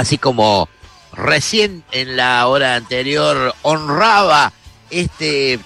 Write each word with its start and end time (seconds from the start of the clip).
así 0.00 0.18
como 0.18 0.68
recién 1.12 1.84
en 1.92 2.16
la 2.16 2.46
hora 2.46 2.76
anterior 2.76 3.54
honraba 3.62 4.52
este 4.90 5.60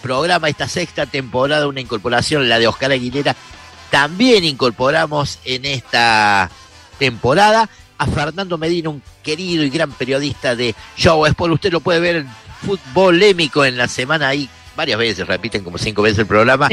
programa, 0.00 0.48
esta 0.48 0.68
sexta 0.68 1.06
temporada, 1.06 1.66
una 1.66 1.80
incorporación, 1.80 2.48
la 2.48 2.58
de 2.58 2.68
Oscar 2.68 2.92
Aguilera, 2.92 3.36
también 3.90 4.44
incorporamos 4.44 5.38
en 5.44 5.64
esta 5.64 6.50
temporada 6.98 7.68
a 7.98 8.06
Fernando 8.06 8.56
Medina, 8.56 8.90
un 8.90 9.02
querido 9.22 9.64
y 9.64 9.70
gran 9.70 9.92
periodista 9.92 10.56
de 10.56 10.74
Show 10.96 11.26
Sport. 11.26 11.54
Usted 11.54 11.72
lo 11.72 11.80
puede 11.80 12.00
ver 12.00 12.16
en 12.16 12.28
Futbolémico 12.64 13.64
en 13.64 13.76
la 13.76 13.88
semana. 13.88 14.28
Ahí 14.28 14.48
varias 14.76 14.98
veces, 14.98 15.26
repiten 15.26 15.64
como 15.64 15.78
cinco 15.78 16.02
veces 16.02 16.20
el 16.20 16.26
programa, 16.26 16.68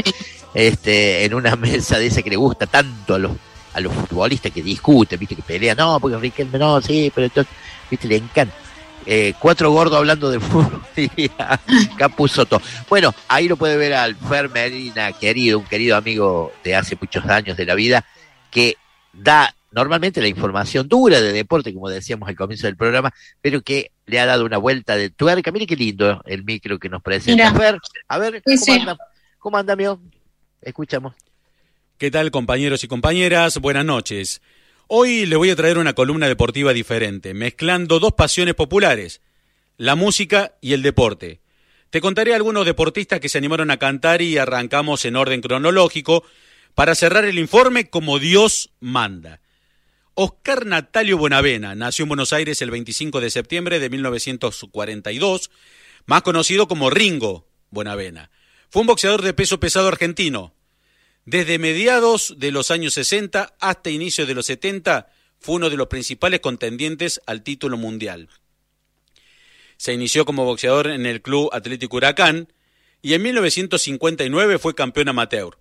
este, 0.54 1.24
en 1.24 1.34
una 1.34 1.56
mesa 1.56 1.98
de 1.98 2.06
ese 2.06 2.22
que 2.22 2.30
le 2.30 2.36
gusta 2.36 2.66
tanto 2.66 3.14
a 3.14 3.18
los 3.18 3.32
a 3.72 3.80
los 3.80 3.92
futbolistas 3.92 4.52
que 4.52 4.62
discuten, 4.62 5.18
viste, 5.18 5.36
que 5.36 5.42
pelean, 5.42 5.76
no, 5.76 5.98
porque 6.00 6.16
Riquelme 6.16 6.58
no, 6.58 6.80
sí, 6.80 7.10
pero 7.14 7.26
entonces, 7.26 7.52
viste, 7.90 8.08
le 8.08 8.16
encanta. 8.16 8.54
Eh, 9.06 9.32
cuatro 9.38 9.70
gordos 9.70 9.98
hablando 9.98 10.30
de 10.30 10.40
fútbol 10.40 10.82
y 10.96 11.28
Capuzoto. 11.96 12.60
Bueno, 12.88 13.14
ahí 13.28 13.48
lo 13.48 13.56
puede 13.56 13.76
ver 13.76 13.94
al 13.94 14.14
Fer 14.14 14.50
Medina, 14.50 15.12
querido, 15.12 15.58
un 15.58 15.64
querido 15.64 15.96
amigo 15.96 16.52
de 16.62 16.76
hace 16.76 16.96
muchos 17.00 17.24
años 17.26 17.56
de 17.56 17.64
la 17.64 17.74
vida, 17.74 18.04
que 18.50 18.76
da 19.12 19.54
normalmente 19.72 20.20
la 20.20 20.28
información 20.28 20.88
dura 20.88 21.20
de 21.20 21.32
deporte, 21.32 21.72
como 21.72 21.88
decíamos 21.88 22.28
al 22.28 22.36
comienzo 22.36 22.66
del 22.66 22.76
programa, 22.76 23.12
pero 23.40 23.62
que 23.62 23.92
le 24.06 24.20
ha 24.20 24.26
dado 24.26 24.44
una 24.44 24.58
vuelta 24.58 24.96
de 24.96 25.10
tuerca. 25.10 25.50
Mire 25.50 25.66
qué 25.66 25.76
lindo 25.76 26.22
el 26.26 26.44
micro 26.44 26.78
que 26.78 26.88
nos 26.88 27.02
presenta. 27.02 27.54
Fer, 27.54 27.78
a 28.08 28.18
ver, 28.18 28.42
¿cómo, 28.42 28.74
anda? 28.74 28.96
¿cómo 29.38 29.56
anda, 29.56 29.72
amigo? 29.72 30.00
Escuchamos. 30.60 31.14
¿Qué 32.00 32.10
tal, 32.10 32.30
compañeros 32.30 32.82
y 32.82 32.88
compañeras? 32.88 33.58
Buenas 33.58 33.84
noches. 33.84 34.40
Hoy 34.86 35.26
le 35.26 35.36
voy 35.36 35.50
a 35.50 35.54
traer 35.54 35.76
una 35.76 35.92
columna 35.92 36.28
deportiva 36.28 36.72
diferente, 36.72 37.34
mezclando 37.34 38.00
dos 38.00 38.14
pasiones 38.14 38.54
populares, 38.54 39.20
la 39.76 39.96
música 39.96 40.54
y 40.62 40.72
el 40.72 40.80
deporte. 40.80 41.42
Te 41.90 42.00
contaré 42.00 42.34
algunos 42.34 42.64
deportistas 42.64 43.20
que 43.20 43.28
se 43.28 43.36
animaron 43.36 43.70
a 43.70 43.76
cantar 43.76 44.22
y 44.22 44.38
arrancamos 44.38 45.04
en 45.04 45.14
orden 45.14 45.42
cronológico 45.42 46.24
para 46.74 46.94
cerrar 46.94 47.26
el 47.26 47.38
informe 47.38 47.90
como 47.90 48.18
Dios 48.18 48.70
manda. 48.80 49.42
Oscar 50.14 50.64
Natalio 50.64 51.18
Bonavena 51.18 51.74
nació 51.74 52.04
en 52.04 52.08
Buenos 52.08 52.32
Aires 52.32 52.62
el 52.62 52.70
25 52.70 53.20
de 53.20 53.28
septiembre 53.28 53.78
de 53.78 53.90
1942, 53.90 55.50
más 56.06 56.22
conocido 56.22 56.66
como 56.66 56.88
Ringo 56.88 57.46
Bonavena. 57.68 58.30
Fue 58.70 58.80
un 58.80 58.86
boxeador 58.86 59.20
de 59.20 59.34
peso 59.34 59.60
pesado 59.60 59.88
argentino, 59.88 60.54
desde 61.30 61.60
mediados 61.60 62.34
de 62.38 62.50
los 62.50 62.72
años 62.72 62.94
60 62.94 63.54
hasta 63.60 63.88
inicios 63.90 64.26
de 64.26 64.34
los 64.34 64.46
70 64.46 65.12
fue 65.38 65.54
uno 65.54 65.70
de 65.70 65.76
los 65.76 65.86
principales 65.86 66.40
contendientes 66.40 67.20
al 67.24 67.44
título 67.44 67.76
mundial. 67.76 68.28
Se 69.76 69.92
inició 69.92 70.24
como 70.24 70.44
boxeador 70.44 70.88
en 70.88 71.06
el 71.06 71.22
Club 71.22 71.48
Atlético 71.52 71.98
Huracán 71.98 72.52
y 73.00 73.14
en 73.14 73.22
1959 73.22 74.58
fue 74.58 74.74
campeón 74.74 75.08
amateur. 75.08 75.56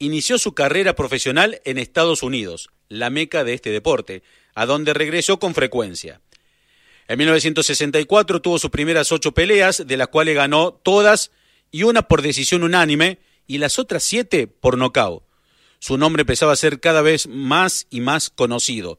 Inició 0.00 0.36
su 0.36 0.52
carrera 0.52 0.96
profesional 0.96 1.60
en 1.64 1.78
Estados 1.78 2.24
Unidos, 2.24 2.70
la 2.88 3.08
meca 3.08 3.44
de 3.44 3.54
este 3.54 3.70
deporte, 3.70 4.24
a 4.56 4.66
donde 4.66 4.94
regresó 4.94 5.38
con 5.38 5.54
frecuencia. 5.54 6.22
En 7.06 7.18
1964 7.18 8.42
tuvo 8.42 8.58
sus 8.58 8.70
primeras 8.70 9.12
ocho 9.12 9.30
peleas, 9.30 9.86
de 9.86 9.96
las 9.96 10.08
cuales 10.08 10.34
ganó 10.34 10.72
todas 10.72 11.30
y 11.70 11.84
una 11.84 12.02
por 12.02 12.20
decisión 12.20 12.64
unánime, 12.64 13.20
y 13.46 13.58
las 13.58 13.78
otras 13.78 14.02
siete 14.02 14.46
por 14.46 14.78
nocaut. 14.78 15.22
Su 15.78 15.98
nombre 15.98 16.22
empezaba 16.22 16.52
a 16.52 16.56
ser 16.56 16.80
cada 16.80 17.02
vez 17.02 17.26
más 17.26 17.86
y 17.90 18.00
más 18.00 18.30
conocido. 18.30 18.98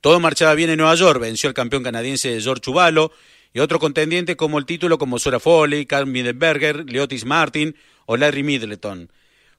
Todo 0.00 0.20
marchaba 0.20 0.54
bien 0.54 0.70
en 0.70 0.78
Nueva 0.78 0.94
York, 0.94 1.20
venció 1.20 1.48
al 1.48 1.54
campeón 1.54 1.82
canadiense 1.82 2.40
George 2.40 2.62
Chuvalo 2.62 3.12
y 3.52 3.60
otro 3.60 3.78
contendiente 3.78 4.36
como 4.36 4.58
el 4.58 4.66
título 4.66 4.98
como 4.98 5.18
Sora 5.18 5.40
Foley, 5.40 5.86
Carl 5.86 6.06
Midenberger, 6.06 6.90
Leotis 6.90 7.24
Martin 7.24 7.76
o 8.06 8.16
Larry 8.16 8.42
Middleton. 8.42 9.10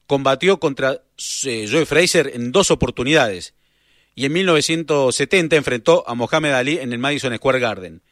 Combatió 0.06 0.58
contra 0.58 1.02
eh, 1.44 1.68
Joe 1.70 1.84
Fraser 1.84 2.32
en 2.34 2.50
dos 2.50 2.70
oportunidades 2.70 3.54
y 4.14 4.24
en 4.24 4.32
1970 4.32 5.56
enfrentó 5.56 6.02
a 6.08 6.14
Mohamed 6.14 6.52
Ali 6.52 6.78
en 6.78 6.92
el 6.92 6.98
Madison 6.98 7.36
Square 7.36 7.60
Garden. 7.60 8.02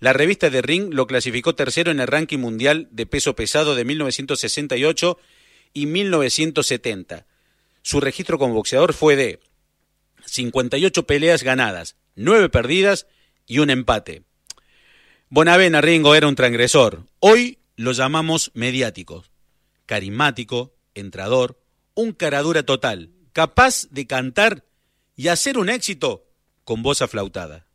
La 0.00 0.12
revista 0.12 0.50
The 0.50 0.62
Ring 0.62 0.92
lo 0.92 1.06
clasificó 1.06 1.54
tercero 1.54 1.90
en 1.90 2.00
el 2.00 2.06
ranking 2.06 2.38
mundial 2.38 2.88
de 2.90 3.06
peso 3.06 3.34
pesado 3.36 3.74
de 3.74 3.84
1968 3.84 5.18
y 5.72 5.86
1970. 5.86 7.26
Su 7.82 8.00
registro 8.00 8.38
como 8.38 8.54
boxeador 8.54 8.92
fue 8.92 9.16
de 9.16 9.40
58 10.26 11.06
peleas 11.06 11.42
ganadas, 11.42 11.96
9 12.14 12.48
perdidas 12.48 13.06
y 13.46 13.58
un 13.58 13.70
empate. 13.70 14.22
Bonavena 15.28 15.80
Ringo 15.80 16.14
era 16.14 16.28
un 16.28 16.34
transgresor. 16.34 17.06
Hoy 17.20 17.58
lo 17.76 17.92
llamamos 17.92 18.50
mediático, 18.54 19.24
carismático, 19.86 20.74
entrador, 20.94 21.60
un 21.94 22.12
caradura 22.12 22.64
total, 22.64 23.10
capaz 23.32 23.86
de 23.90 24.06
cantar 24.06 24.64
y 25.16 25.28
hacer 25.28 25.58
un 25.58 25.68
éxito 25.68 26.26
con 26.64 26.82
voz 26.82 27.02
aflautada 27.02 27.70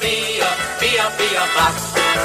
Pío, 0.00 0.10
pío, 0.10 0.46
pío, 0.80 1.04
pío, 1.16 1.16
pío, 1.18 1.42
pa. 1.54 1.72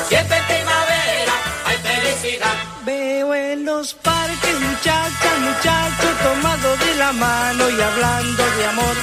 Siempre 0.10 0.38
primavera, 0.48 1.34
hay 1.66 1.78
felicidad. 1.78 2.56
Veo 2.86 3.34
en 3.34 3.66
los 3.66 3.94
parques 3.94 4.60
muchachas, 4.60 5.36
muchachos 5.40 6.14
tomados 6.24 6.80
de 6.80 6.96
la 6.96 7.12
mano 7.14 7.70
y 7.70 7.82
hablando 7.82 8.44
de 8.58 8.66
amor. 8.68 8.96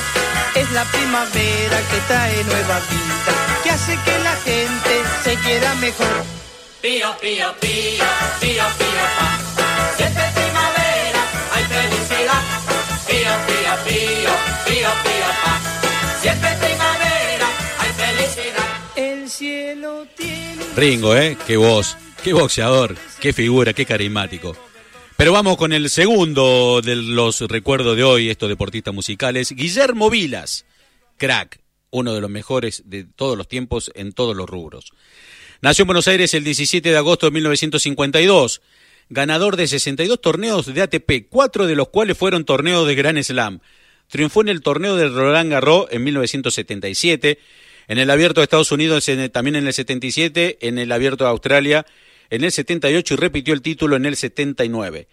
Es 0.54 0.70
la 0.72 0.84
primavera 0.84 1.78
que 1.90 1.98
trae 2.08 2.44
nueva 2.44 2.80
vida, 2.90 3.32
que 3.62 3.70
hace 3.70 3.98
que 4.04 4.18
la 4.18 4.36
gente 4.36 4.92
se 5.24 5.34
quiera 5.36 5.74
mejor. 5.76 6.24
Pío, 6.82 7.16
pío, 7.20 7.54
pío, 7.60 8.04
pío, 8.40 8.64
pío, 8.78 9.04
pa. 9.18 9.28
Siempre 9.96 10.24
primavera, 10.34 11.22
hay 11.54 11.64
felicidad. 11.64 12.42
El 13.08 14.64
cielo 14.64 14.90
tiene. 15.04 15.47
Ringo, 20.76 21.16
¿eh? 21.16 21.36
Qué 21.46 21.56
voz, 21.56 21.96
qué 22.22 22.32
boxeador, 22.32 22.96
qué 23.20 23.32
figura, 23.32 23.72
qué 23.72 23.84
carismático. 23.84 24.56
Pero 25.16 25.32
vamos 25.32 25.56
con 25.56 25.72
el 25.72 25.90
segundo 25.90 26.80
de 26.82 26.96
los 26.96 27.40
recuerdos 27.40 27.96
de 27.96 28.04
hoy, 28.04 28.30
estos 28.30 28.48
deportistas 28.48 28.94
musicales, 28.94 29.52
Guillermo 29.52 30.10
Vilas, 30.10 30.64
crack, 31.16 31.60
uno 31.90 32.14
de 32.14 32.20
los 32.20 32.30
mejores 32.30 32.82
de 32.86 33.04
todos 33.04 33.36
los 33.36 33.48
tiempos 33.48 33.90
en 33.94 34.12
todos 34.12 34.36
los 34.36 34.48
rubros. 34.48 34.92
Nació 35.60 35.82
en 35.82 35.88
Buenos 35.88 36.06
Aires 36.06 36.34
el 36.34 36.44
17 36.44 36.90
de 36.90 36.96
agosto 36.96 37.26
de 37.26 37.32
1952 37.32 38.60
ganador 39.10 39.56
de 39.56 39.66
62 39.66 40.20
torneos 40.20 40.72
de 40.72 40.82
ATP, 40.82 41.28
cuatro 41.28 41.66
de 41.66 41.74
los 41.76 41.88
cuales 41.88 42.16
fueron 42.16 42.44
torneos 42.44 42.86
de 42.86 42.94
Gran 42.94 43.22
Slam. 43.22 43.60
Triunfó 44.08 44.40
en 44.42 44.48
el 44.48 44.62
torneo 44.62 44.96
de 44.96 45.08
Roland 45.08 45.50
Garros 45.50 45.86
en 45.90 46.04
1977, 46.04 47.38
en 47.88 47.98
el 47.98 48.10
Abierto 48.10 48.40
de 48.40 48.44
Estados 48.44 48.70
Unidos 48.70 49.10
también 49.32 49.56
en 49.56 49.66
el 49.66 49.72
77, 49.72 50.58
en 50.60 50.78
el 50.78 50.92
Abierto 50.92 51.24
de 51.24 51.30
Australia 51.30 51.86
en 52.30 52.44
el 52.44 52.52
78 52.52 53.14
y 53.14 53.16
repitió 53.16 53.54
el 53.54 53.62
título 53.62 53.96
en 53.96 54.06
el 54.06 54.14
79. 54.14 55.08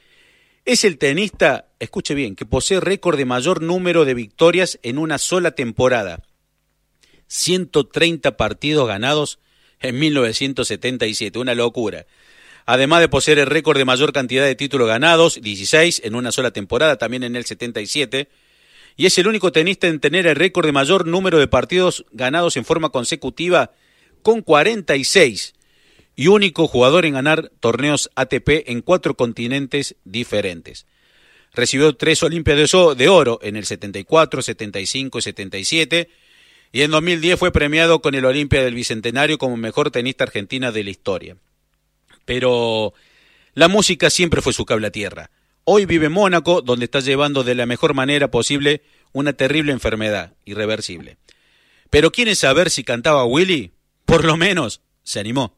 Es 0.66 0.84
el 0.84 0.98
tenista, 0.98 1.70
escuche 1.80 2.14
bien, 2.14 2.36
que 2.36 2.46
posee 2.46 2.80
récord 2.80 3.18
de 3.18 3.26
mayor 3.26 3.62
número 3.62 4.04
de 4.04 4.14
victorias 4.14 4.80
en 4.84 4.98
una 4.98 5.18
sola 5.18 5.52
temporada. 5.52 6.24
130 7.28 8.38
partidos 8.38 8.88
ganados 8.88 9.40
en 9.80 9.98
1977, 9.98 11.40
una 11.40 11.56
locura 11.56 12.06
además 12.66 13.02
de 13.02 13.10
poseer 13.10 13.40
el 13.40 13.46
récord 13.46 13.78
de 13.78 13.86
mayor 13.86 14.12
cantidad 14.12 14.44
de 14.44 14.56
títulos 14.56 14.88
ganados, 14.88 15.40
16 15.42 16.02
en 16.04 16.16
una 16.16 16.32
sola 16.32 16.52
temporada, 16.52 16.98
también 16.98 17.24
en 17.24 17.36
el 17.36 17.46
77, 17.46 18.30
y 18.96 19.06
es 19.06 19.18
el 19.18 19.28
único 19.28 19.52
tenista 19.52 19.88
en 19.88 20.00
tener 20.00 20.28
el 20.28 20.36
récord 20.36 20.66
de 20.66 20.72
mayor 20.72 21.06
número 21.06 21.40
de 21.40 21.48
partidos 21.48 22.06
ganados 22.12 22.58
en 22.58 22.66
forma 22.66 22.90
consecutiva, 22.90 23.72
con 24.22 24.42
46, 24.42 25.54
y 26.16 26.28
único 26.28 26.68
jugador 26.68 27.06
en 27.06 27.14
ganar 27.14 27.52
torneos 27.60 28.10
ATP 28.16 28.70
en 28.70 28.82
cuatro 28.82 29.16
continentes 29.16 29.96
diferentes. 30.06 30.86
Recibió 31.54 31.96
tres 31.96 32.24
Olimpiadas 32.24 32.72
de 32.98 33.10
Oro 33.10 33.40
en 33.42 33.56
el 33.56 33.66
74, 33.66 34.42
75 34.42 35.20
y 35.20 35.22
77, 35.22 36.10
y 36.72 36.82
en 36.82 36.92
2010 36.92 37.40
fue 37.40 37.52
premiado 37.52 38.02
con 38.02 38.16
el 38.16 38.26
Olimpia 38.26 38.64
del 38.64 38.76
Bicentenario 38.76 39.38
como 39.38 39.58
mejor 39.58 39.92
tenista 39.92 40.24
argentina 40.24 40.72
de 40.72 40.84
la 40.84 40.90
historia 40.90 41.38
pero 42.26 42.94
la 43.54 43.68
música 43.68 44.10
siempre 44.10 44.42
fue 44.42 44.52
su 44.52 44.66
cable 44.66 44.88
a 44.88 44.92
tierra. 44.92 45.30
Hoy 45.68 45.88
vive 45.88 46.06
en 46.06 46.12
Mónaco, 46.12 46.62
donde 46.62 46.86
está 46.86 47.00
llevando 47.00 47.44
de 47.44 47.56
la 47.56 47.66
mejor 47.66 47.96
manera 47.96 48.30
posible 48.30 48.84
una 49.14 49.34
terrible 49.34 49.72
enfermedad, 49.72 50.34
irreversible. 50.46 51.18
Pero 51.90 52.12
¿quiere 52.12 52.36
saber 52.36 52.70
si 52.70 52.84
cantaba 52.84 53.26
Willy? 53.26 53.72
Por 54.06 54.26
lo 54.26 54.38
menos 54.38 54.82
se 55.02 55.20
animó. 55.20 55.58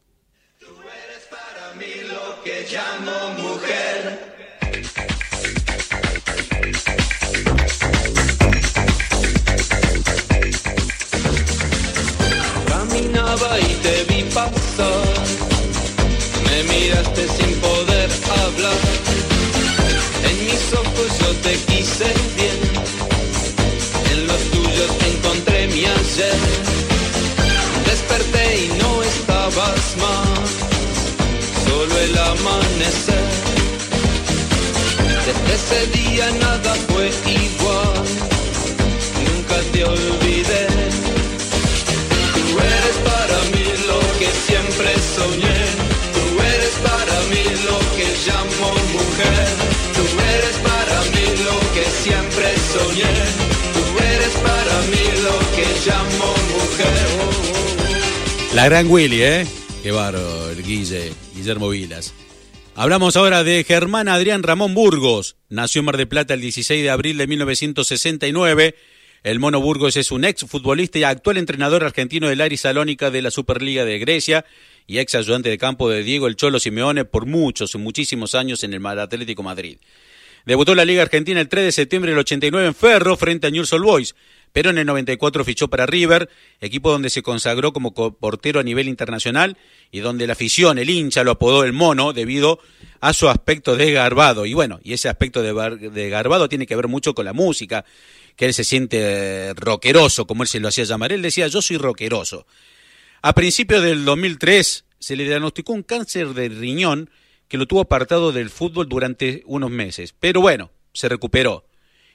Tú 0.61 0.67
eres 0.67 1.27
para 1.29 1.73
mí 1.73 2.07
lo 2.07 2.41
que 2.41 2.65
llamo 2.71 3.33
mujer. 3.33 4.33
Caminaba 12.69 13.59
y 13.59 13.73
te 13.83 14.03
vi 14.05 14.23
pasar. 14.33 15.25
Me 16.45 16.63
miraste 16.63 17.27
sin 17.27 17.56
estabas 29.57 29.97
más, 29.97 30.49
solo 31.65 31.97
el 31.97 32.17
amanecer. 32.17 33.27
Desde 35.25 35.53
ese 35.55 35.97
día 35.97 36.29
nada 36.39 36.75
fue 36.89 37.09
igual, 37.25 38.03
nunca 39.25 39.57
te 39.71 39.83
olvidé. 39.83 40.67
Tú 42.35 42.59
eres 42.59 42.97
para 43.09 43.37
mí 43.53 43.65
lo 43.87 43.99
que 44.19 44.29
siempre 44.47 44.89
soñé. 45.15 45.59
Tú 46.15 46.23
eres 46.53 46.75
para 46.89 47.17
mí 47.31 47.43
lo 47.69 47.79
que 47.97 48.07
llamo 48.27 48.67
mujer. 48.93 49.47
Tú 49.95 50.03
eres 50.35 50.57
para 50.69 50.97
mí 51.13 51.25
lo 51.47 51.57
que 51.73 51.85
siempre 52.03 52.47
soñé. 52.73 53.46
La 58.57 58.65
gran 58.65 58.89
Willy, 58.89 59.21
¿eh? 59.21 59.45
Qué 59.83 59.91
bárbaro, 59.91 60.49
el 60.49 60.63
Guille, 60.63 61.13
Guillermo 61.35 61.69
Vilas. 61.69 62.11
Hablamos 62.73 63.15
ahora 63.15 63.43
de 63.43 63.63
Germán 63.63 64.07
Adrián 64.07 64.41
Ramón 64.41 64.73
Burgos. 64.73 65.35
Nació 65.47 65.81
en 65.81 65.85
Mar 65.85 65.95
del 65.95 66.07
Plata 66.07 66.33
el 66.33 66.41
16 66.41 66.81
de 66.81 66.89
abril 66.89 67.19
de 67.19 67.27
1969. 67.27 68.75
El 69.21 69.39
Mono 69.39 69.61
Burgos 69.61 69.95
es 69.95 70.09
un 70.09 70.25
ex 70.25 70.43
futbolista 70.47 70.97
y 70.97 71.03
actual 71.03 71.37
entrenador 71.37 71.83
argentino 71.83 72.29
del 72.29 72.41
Ari 72.41 72.57
Salónica 72.57 73.11
de 73.11 73.21
la 73.21 73.29
Superliga 73.29 73.85
de 73.85 73.99
Grecia 73.99 74.43
y 74.87 74.97
ex 74.97 75.13
ayudante 75.13 75.49
de 75.49 75.59
campo 75.59 75.87
de 75.87 76.01
Diego 76.01 76.25
El 76.25 76.35
Cholo 76.35 76.59
Simeone 76.59 77.05
por 77.05 77.27
muchos 77.27 77.75
y 77.75 77.77
muchísimos 77.77 78.33
años 78.33 78.63
en 78.63 78.73
el 78.73 78.83
Atlético 78.83 79.43
Madrid. 79.43 79.77
Debutó 80.47 80.71
en 80.71 80.77
la 80.77 80.85
Liga 80.85 81.03
Argentina 81.03 81.39
el 81.41 81.47
3 81.47 81.65
de 81.65 81.71
septiembre 81.73 82.09
del 82.09 82.19
89 82.21 82.67
en 82.69 82.73
Ferro 82.73 83.17
frente 83.17 83.45
a 83.45 83.49
Newell's 83.51 83.69
Boys, 83.69 84.15
pero 84.57 84.71
en 84.71 84.79
el 84.79 84.87
94 84.87 85.45
fichó 85.45 85.67
para 85.67 85.85
River, 85.85 86.31
equipo 86.61 86.89
donde 86.89 87.11
se 87.11 87.21
consagró 87.21 87.73
como 87.73 87.93
co- 87.93 88.17
portero 88.17 88.59
a 88.59 88.63
nivel 88.63 88.87
internacional 88.87 89.55
y 89.91 89.99
donde 89.99 90.25
la 90.25 90.33
afición, 90.33 90.79
el 90.79 90.89
hincha, 90.89 91.23
lo 91.23 91.29
apodó 91.29 91.63
el 91.63 91.73
mono 91.73 92.11
debido 92.11 92.57
a 92.99 93.13
su 93.13 93.29
aspecto 93.29 93.75
desgarbado. 93.75 94.47
Y 94.47 94.55
bueno, 94.55 94.79
y 94.83 94.93
ese 94.93 95.09
aspecto 95.09 95.43
desgarbado 95.43 96.49
tiene 96.49 96.65
que 96.65 96.75
ver 96.75 96.87
mucho 96.87 97.13
con 97.13 97.25
la 97.25 97.33
música, 97.33 97.85
que 98.35 98.45
él 98.47 98.53
se 98.55 98.63
siente 98.63 98.97
eh, 99.49 99.53
rockeroso, 99.53 100.25
como 100.25 100.41
él 100.41 100.49
se 100.49 100.59
lo 100.59 100.69
hacía 100.69 100.85
llamar. 100.85 101.11
Él 101.11 101.21
decía, 101.21 101.45
yo 101.49 101.61
soy 101.61 101.77
rockeroso. 101.77 102.47
A 103.21 103.33
principios 103.35 103.83
del 103.83 104.05
2003 104.05 104.85
se 104.97 105.15
le 105.15 105.25
diagnosticó 105.25 105.73
un 105.73 105.83
cáncer 105.83 106.29
de 106.29 106.49
riñón 106.49 107.11
que 107.47 107.57
lo 107.59 107.67
tuvo 107.67 107.81
apartado 107.81 108.31
del 108.31 108.49
fútbol 108.49 108.89
durante 108.89 109.43
unos 109.45 109.69
meses. 109.69 110.15
Pero 110.19 110.41
bueno, 110.41 110.71
se 110.93 111.09
recuperó. 111.09 111.63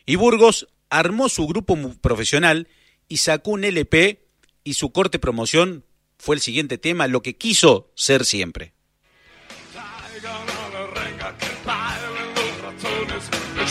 Y 0.07 0.17
Burgos 0.17 0.67
armó 0.93 1.29
su 1.29 1.47
grupo 1.47 1.77
profesional 2.01 2.69
y 3.09 3.17
sacó 3.17 3.53
un 3.53 3.65
LP 3.65 4.27
y 4.63 4.75
su 4.75 4.93
corte 4.93 5.19
promoción 5.19 5.85
fue 6.19 6.37
el 6.37 6.41
siguiente 6.41 6.79
tema, 6.79 7.09
lo 7.09 7.23
que 7.23 7.37
quiso 7.37 7.91
ser 7.97 8.25
siempre. 8.25 8.75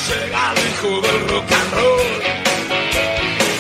Llega 0.08 0.54
el 0.54 0.58
hijo 0.68 1.02
del 1.02 1.30
rock 1.30 1.52
and 1.52 1.74
roll. 1.74 2.22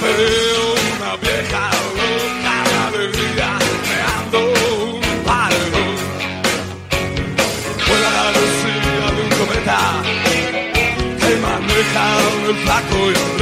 Veo 0.01 0.73
una 0.97 1.15
vieja 1.17 1.69
loca 1.95 2.55
de 2.67 2.75
alegría 2.87 3.59
meando 3.87 4.39
un 4.39 5.01
palo. 5.23 5.57
Vuela 7.87 8.09
la 8.11 8.25
lucía 8.31 9.05
de 9.15 9.21
un 9.21 9.29
cometa 9.39 9.79
que 11.19 11.35
maneja 11.37 12.05
el 12.49 12.55
flaco 12.55 12.97
y 13.11 13.15
Andrés. 13.15 13.40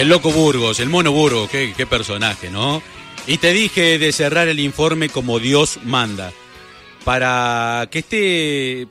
El 0.00 0.08
loco 0.08 0.32
Burgos, 0.32 0.80
el 0.80 0.88
mono 0.88 1.12
Burgos, 1.12 1.50
qué, 1.50 1.74
qué 1.76 1.86
personaje, 1.86 2.48
¿no? 2.50 2.82
Y 3.26 3.36
te 3.36 3.52
dije 3.52 3.98
de 3.98 4.12
cerrar 4.12 4.48
el 4.48 4.58
informe 4.58 5.10
como 5.10 5.38
Dios 5.38 5.78
manda. 5.84 6.32
Para 7.04 7.86
que 7.90 7.98
esté... 7.98 8.88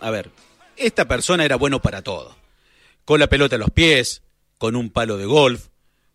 A 0.00 0.10
ver, 0.10 0.32
esta 0.76 1.06
persona 1.06 1.44
era 1.44 1.54
bueno 1.54 1.80
para 1.80 2.02
todo. 2.02 2.34
Con 3.04 3.20
la 3.20 3.28
pelota 3.28 3.54
a 3.54 3.60
los 3.60 3.70
pies, 3.70 4.24
con 4.58 4.74
un 4.74 4.90
palo 4.90 5.18
de 5.18 5.24
golf, 5.24 5.68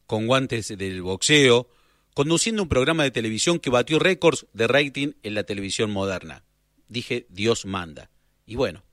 con 0.06 0.28
guantes 0.28 0.68
del 0.78 1.02
boxeo, 1.02 1.70
conduciendo 2.14 2.62
un 2.64 2.68
programa 2.68 3.04
de 3.04 3.12
televisión 3.12 3.60
que 3.60 3.70
batió 3.70 4.00
récords 4.00 4.48
de 4.52 4.68
rating 4.68 5.14
en 5.24 5.34
la 5.34 5.46
televisión 5.46 5.92
moderna. 5.92 6.44
Dije, 6.90 7.26
Dios 7.30 7.66
manda. 7.66 8.10
Y 8.46 8.56
bueno, 8.56 8.84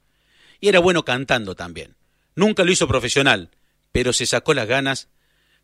y 0.61 0.69
era 0.69 0.79
bueno 0.79 1.05
cantando 1.05 1.57
también. 1.57 1.97
Nunca 2.37 2.63
lo 2.63 2.71
hizo 2.71 2.87
profesional, 2.87 3.51
pero 3.91 4.13
se 4.13 4.25
sacó 4.25 4.55
las 4.55 4.69
ganas 4.69 5.09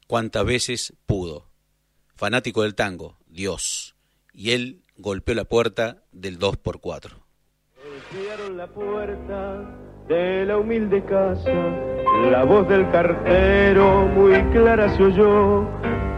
cuantas 0.09 0.45
veces 0.45 0.95
pudo. 1.07 1.47
Fanático 2.17 2.63
del 2.63 2.75
tango, 2.75 3.19
Dios. 3.29 3.95
Y 4.33 4.51
él 4.51 4.83
golpeó 4.97 5.37
la 5.37 5.45
puerta 5.45 6.03
del 6.11 6.41
2x4. 6.41 7.13
Golpearon 7.85 8.57
la 8.57 8.67
puerta 8.67 9.79
de 10.09 10.47
la 10.47 10.57
humilde 10.57 11.05
casa, 11.05 11.53
la 12.31 12.43
voz 12.45 12.67
del 12.69 12.91
cartero 12.91 14.07
muy 14.07 14.33
clara 14.51 14.89
se 14.97 15.03
oyó, 15.05 15.69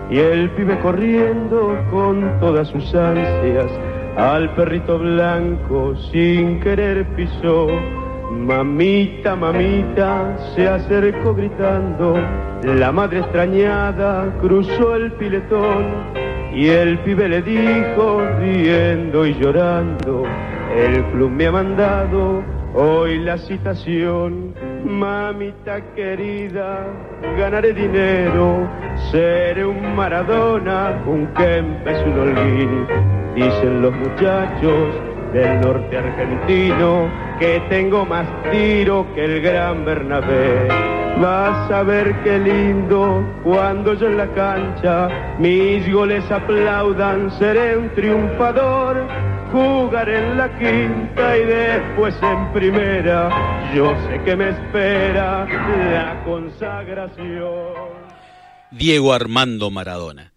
y 0.08 0.18
el 0.18 0.50
pibe 0.54 0.78
corriendo 0.80 1.76
con 1.90 2.38
todas 2.38 2.68
sus 2.68 2.94
ansias, 2.94 3.70
al 4.16 4.54
perrito 4.54 4.98
blanco 4.98 5.96
sin 6.12 6.60
querer 6.60 7.06
pisó. 7.16 7.99
Mamita, 8.30 9.34
mamita, 9.34 10.36
se 10.54 10.68
acercó 10.68 11.34
gritando, 11.34 12.16
la 12.62 12.92
madre 12.92 13.18
extrañada 13.18 14.32
cruzó 14.40 14.94
el 14.94 15.10
piletón, 15.12 15.84
y 16.54 16.68
el 16.68 17.00
pibe 17.00 17.28
le 17.28 17.42
dijo, 17.42 18.22
riendo 18.38 19.26
y 19.26 19.34
llorando, 19.34 20.24
el 20.76 21.04
club 21.06 21.30
me 21.30 21.48
ha 21.48 21.52
mandado 21.52 22.44
hoy 22.74 23.18
la 23.18 23.36
citación. 23.36 24.54
Mamita 24.84 25.80
querida, 25.96 26.86
ganaré 27.36 27.72
dinero, 27.74 28.68
seré 29.10 29.66
un 29.66 29.96
Maradona, 29.96 31.02
un 31.04 31.26
Kempes, 31.34 32.00
un 32.06 32.18
Holguín. 32.20 32.86
Dicen 33.34 33.82
los 33.82 33.92
muchachos 33.92 35.09
del 35.32 35.60
norte 35.60 35.96
argentino 35.96 37.10
que 37.38 37.62
tengo 37.68 38.04
más 38.04 38.26
tiro 38.50 39.06
que 39.14 39.24
el 39.24 39.40
gran 39.40 39.84
Bernabé. 39.84 40.68
Vas 41.20 41.70
a 41.70 41.82
ver 41.82 42.14
qué 42.22 42.38
lindo 42.38 43.24
cuando 43.42 43.94
yo 43.94 44.06
en 44.06 44.16
la 44.16 44.32
cancha 44.34 45.36
mis 45.38 45.90
goles 45.92 46.24
aplaudan, 46.30 47.30
seré 47.38 47.76
un 47.76 47.94
triunfador. 47.94 49.06
Jugaré 49.52 50.18
en 50.18 50.38
la 50.38 50.48
quinta 50.58 51.36
y 51.36 51.44
después 51.44 52.14
en 52.22 52.52
primera. 52.52 53.72
Yo 53.74 53.92
sé 54.06 54.22
que 54.24 54.36
me 54.36 54.50
espera 54.50 55.44
la 55.92 56.22
consagración. 56.24 58.00
Diego 58.70 59.12
Armando 59.12 59.70
Maradona. 59.70 60.32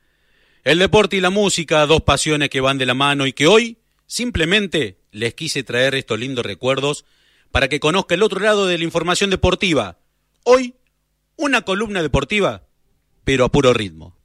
El 0.63 0.79
deporte 0.79 1.17
y 1.17 1.21
la 1.21 1.29
música, 1.29 1.85
dos 1.85 2.01
pasiones 2.01 2.49
que 2.49 2.61
van 2.61 2.77
de 2.77 2.87
la 2.87 2.95
mano 2.95 3.27
y 3.27 3.33
que 3.33 3.45
hoy 3.45 3.77
simplemente 4.07 4.99
les 5.11 5.33
quise 5.33 5.63
traer 5.63 5.95
estos 5.95 6.19
lindos 6.19 6.45
recuerdos 6.45 7.05
para 7.51 7.67
que 7.67 7.79
conozca 7.79 8.15
el 8.15 8.23
otro 8.23 8.39
lado 8.39 8.65
de 8.65 8.77
la 8.77 8.83
información 8.83 9.29
deportiva. 9.29 9.99
Hoy, 10.43 10.75
una 11.35 11.61
columna 11.61 12.01
deportiva, 12.01 12.63
pero 13.23 13.45
a 13.45 13.51
puro 13.51 13.73
ritmo. 13.73 14.17